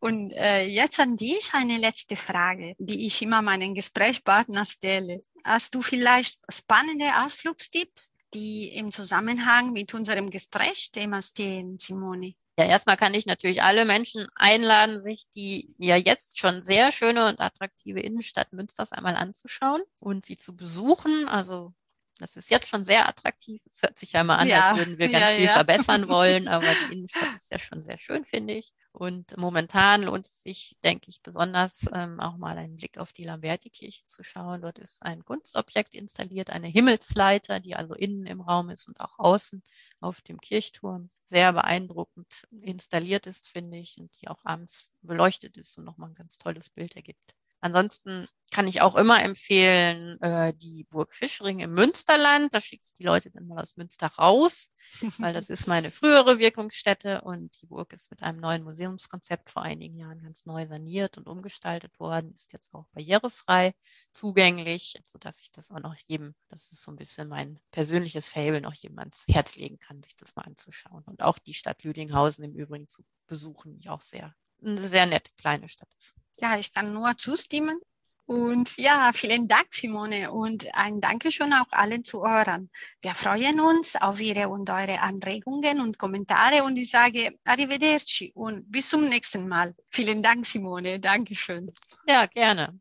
Und 0.00 0.32
äh, 0.32 0.66
jetzt 0.66 1.00
an 1.00 1.16
dich 1.16 1.52
eine 1.54 1.78
letzte 1.78 2.16
Frage, 2.16 2.74
die 2.78 3.06
ich 3.06 3.22
immer 3.22 3.42
meinen 3.42 3.74
Gesprächspartner 3.74 4.66
stelle. 4.66 5.24
Hast 5.44 5.74
du 5.74 5.82
vielleicht 5.82 6.38
spannende 6.50 7.06
Ausflugstipps, 7.24 8.12
die 8.34 8.68
im 8.68 8.90
Zusammenhang 8.90 9.72
mit 9.72 9.94
unserem 9.94 10.30
Gesprächsthema 10.30 11.22
stehen, 11.22 11.78
Simone? 11.78 12.34
Ja, 12.58 12.66
erstmal 12.66 12.96
kann 12.96 13.14
ich 13.14 13.26
natürlich 13.26 13.62
alle 13.62 13.84
Menschen 13.84 14.26
einladen, 14.34 15.02
sich 15.02 15.30
die 15.34 15.74
ja 15.78 15.96
jetzt 15.96 16.38
schon 16.38 16.62
sehr 16.62 16.92
schöne 16.92 17.26
und 17.28 17.40
attraktive 17.40 18.00
Innenstadt 18.00 18.52
Münsters 18.52 18.92
einmal 18.92 19.16
anzuschauen 19.16 19.82
und 19.98 20.26
sie 20.26 20.36
zu 20.36 20.54
besuchen. 20.54 21.26
Also 21.26 21.72
das 22.20 22.36
ist 22.36 22.50
jetzt 22.50 22.68
schon 22.68 22.84
sehr 22.84 23.08
attraktiv. 23.08 23.62
Es 23.66 23.82
hört 23.82 23.98
sich 23.98 24.12
ja 24.12 24.22
mal 24.22 24.36
an, 24.36 24.48
ja. 24.48 24.70
als 24.70 24.78
würden 24.78 24.98
wir 24.98 25.08
ganz 25.10 25.24
ja, 25.24 25.36
viel 25.36 25.44
ja. 25.46 25.52
verbessern 25.54 26.08
wollen, 26.08 26.48
aber 26.48 26.66
die 26.66 26.94
Innenstadt 26.94 27.36
ist 27.36 27.50
ja 27.50 27.58
schon 27.58 27.84
sehr 27.84 27.98
schön, 27.98 28.24
finde 28.24 28.54
ich. 28.54 28.74
Und 28.92 29.36
momentan 29.36 30.02
lohnt 30.02 30.26
es 30.26 30.42
sich, 30.42 30.76
denke 30.82 31.10
ich, 31.10 31.22
besonders 31.22 31.88
ähm, 31.92 32.18
auch 32.20 32.36
mal 32.36 32.58
einen 32.58 32.76
Blick 32.76 32.98
auf 32.98 33.12
die 33.12 33.22
Lamberti-Kirche 33.22 34.04
zu 34.06 34.22
schauen. 34.22 34.62
Dort 34.62 34.78
ist 34.78 35.02
ein 35.02 35.24
Kunstobjekt 35.24 35.94
installiert, 35.94 36.50
eine 36.50 36.66
Himmelsleiter, 36.66 37.60
die 37.60 37.76
also 37.76 37.94
innen 37.94 38.26
im 38.26 38.40
Raum 38.40 38.68
ist 38.68 38.88
und 38.88 39.00
auch 39.00 39.18
außen 39.18 39.62
auf 40.00 40.22
dem 40.22 40.40
Kirchturm. 40.40 41.10
Sehr 41.24 41.52
beeindruckend 41.52 42.46
installiert 42.50 43.28
ist, 43.28 43.48
finde 43.48 43.78
ich, 43.78 43.96
und 43.98 44.10
die 44.20 44.28
auch 44.28 44.44
abends 44.44 44.90
beleuchtet 45.02 45.56
ist 45.56 45.78
und 45.78 45.84
nochmal 45.84 46.10
ein 46.10 46.16
ganz 46.16 46.38
tolles 46.38 46.68
Bild 46.68 46.96
ergibt. 46.96 47.34
Ansonsten 47.60 48.28
kann 48.50 48.66
ich 48.66 48.80
auch 48.80 48.96
immer 48.96 49.22
empfehlen, 49.22 50.20
äh, 50.22 50.52
die 50.54 50.84
Burg 50.84 51.12
Fischring 51.12 51.60
im 51.60 51.72
Münsterland. 51.72 52.52
Da 52.52 52.60
schicke 52.60 52.82
ich 52.84 52.92
die 52.94 53.04
Leute 53.04 53.30
dann 53.30 53.46
mal 53.46 53.62
aus 53.62 53.76
Münster 53.76 54.08
raus, 54.08 54.70
weil 55.18 55.32
das 55.32 55.50
ist 55.50 55.68
meine 55.68 55.90
frühere 55.90 56.38
Wirkungsstätte 56.38 57.20
und 57.22 57.60
die 57.62 57.66
Burg 57.66 57.92
ist 57.92 58.10
mit 58.10 58.22
einem 58.22 58.40
neuen 58.40 58.64
Museumskonzept 58.64 59.50
vor 59.50 59.62
einigen 59.62 59.96
Jahren 59.96 60.20
ganz 60.22 60.46
neu 60.46 60.66
saniert 60.66 61.16
und 61.16 61.28
umgestaltet 61.28 61.98
worden, 62.00 62.32
ist 62.34 62.52
jetzt 62.52 62.74
auch 62.74 62.86
barrierefrei 62.92 63.72
zugänglich, 64.12 64.98
sodass 65.04 65.40
ich 65.40 65.52
das 65.52 65.70
auch 65.70 65.80
noch 65.80 65.94
jedem, 66.08 66.34
das 66.48 66.72
ist 66.72 66.82
so 66.82 66.90
ein 66.90 66.96
bisschen 66.96 67.28
mein 67.28 67.60
persönliches 67.70 68.28
Fable, 68.28 68.60
noch 68.60 68.74
jedem 68.74 68.98
ans 68.98 69.24
Herz 69.28 69.54
legen 69.54 69.78
kann, 69.78 70.02
sich 70.02 70.16
das 70.16 70.34
mal 70.34 70.42
anzuschauen. 70.42 71.04
Und 71.04 71.22
auch 71.22 71.38
die 71.38 71.54
Stadt 71.54 71.84
Lüdinghausen 71.84 72.44
im 72.44 72.54
Übrigen 72.54 72.88
zu 72.88 73.04
besuchen, 73.28 73.78
die 73.78 73.88
auch 73.90 74.02
sehr, 74.02 74.34
eine 74.60 74.88
sehr 74.88 75.06
nette 75.06 75.30
kleine 75.36 75.68
Stadt 75.68 75.88
ist 75.98 76.19
ja, 76.40 76.56
ich 76.58 76.72
kann 76.72 76.92
nur 76.92 77.16
zustimmen. 77.16 77.78
Und 78.26 78.76
ja, 78.76 79.10
vielen 79.12 79.48
Dank, 79.48 79.74
Simone, 79.74 80.30
und 80.30 80.64
ein 80.74 81.00
Dankeschön 81.00 81.52
auch 81.52 81.66
allen 81.72 82.04
Zuhörern. 82.04 82.70
Wir 83.02 83.12
freuen 83.12 83.58
uns 83.58 83.96
auf 83.96 84.20
Ihre 84.20 84.48
und 84.48 84.70
eure 84.70 85.00
Anregungen 85.00 85.80
und 85.80 85.98
Kommentare 85.98 86.62
und 86.62 86.78
ich 86.78 86.90
sage 86.90 87.34
Arrivederci 87.44 88.30
und 88.34 88.70
bis 88.70 88.88
zum 88.88 89.08
nächsten 89.08 89.48
Mal. 89.48 89.74
Vielen 89.90 90.22
Dank, 90.22 90.46
Simone. 90.46 91.00
Dankeschön. 91.00 91.72
Ja, 92.06 92.26
gerne. 92.26 92.78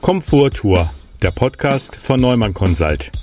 Komforttour, 0.00 0.88
der 1.20 1.32
Podcast 1.32 1.96
von 1.96 2.20
Neumann 2.20 2.54
Consult. 2.54 3.21